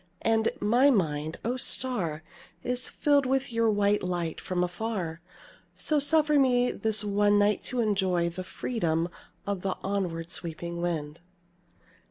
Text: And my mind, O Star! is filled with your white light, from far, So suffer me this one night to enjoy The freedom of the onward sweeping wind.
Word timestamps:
And 0.23 0.49
my 0.59 0.89
mind, 0.89 1.37
O 1.45 1.57
Star! 1.57 2.23
is 2.63 2.89
filled 2.89 3.27
with 3.27 3.53
your 3.53 3.69
white 3.69 4.01
light, 4.01 4.41
from 4.41 4.67
far, 4.67 5.21
So 5.75 5.99
suffer 5.99 6.39
me 6.39 6.71
this 6.71 7.03
one 7.03 7.37
night 7.37 7.61
to 7.65 7.81
enjoy 7.81 8.27
The 8.29 8.43
freedom 8.43 9.09
of 9.45 9.61
the 9.61 9.77
onward 9.83 10.31
sweeping 10.31 10.81
wind. 10.81 11.19